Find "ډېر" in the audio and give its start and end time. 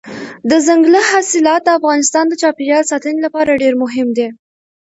3.63-3.73